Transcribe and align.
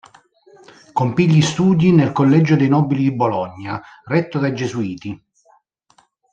Compì 0.93 1.29
gli 1.29 1.43
studi 1.43 1.91
nel 1.91 2.11
Collegio 2.11 2.55
dei 2.55 2.67
nobili 2.67 3.03
di 3.03 3.13
Bologna, 3.13 3.79
retto 4.05 4.39
dai 4.39 4.55
gesuiti. 4.55 5.25